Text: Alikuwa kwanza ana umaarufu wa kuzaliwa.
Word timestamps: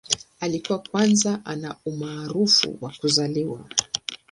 Alikuwa 0.39 0.79
kwanza 0.79 1.41
ana 1.45 1.75
umaarufu 1.85 2.77
wa 2.81 2.93
kuzaliwa. 2.99 3.65